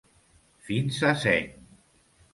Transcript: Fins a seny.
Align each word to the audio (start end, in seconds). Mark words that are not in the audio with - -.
Fins 0.69 0.97
a 1.11 1.13
seny. 1.27 1.47